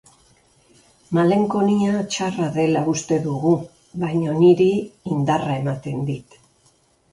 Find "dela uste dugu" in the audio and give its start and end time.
2.55-3.53